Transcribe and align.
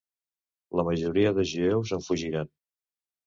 La 0.79 0.85
majoria 0.87 1.33
de 1.39 1.45
jueus 1.51 1.93
en 1.99 2.03
fugiren. 2.09 2.49